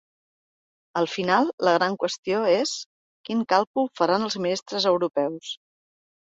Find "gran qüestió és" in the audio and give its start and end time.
1.75-2.73